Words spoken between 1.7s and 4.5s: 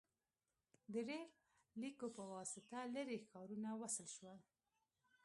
لیکو په واسطه لرې ښارونه وصل شول.